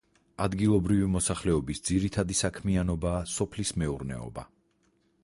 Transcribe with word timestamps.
ადგილობრივი 0.43 1.09
მოსახლეობის 1.15 1.83
ძირითადი 1.89 2.39
საქმიანობაა 2.39 3.21
სოფლის 3.35 3.75
მეურნეობა. 3.83 4.51